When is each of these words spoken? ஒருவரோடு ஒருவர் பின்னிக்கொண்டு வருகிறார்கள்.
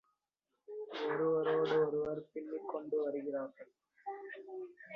ஒருவரோடு 1.07 1.75
ஒருவர் 1.85 2.21
பின்னிக்கொண்டு 2.33 2.97
வருகிறார்கள். 3.03 3.71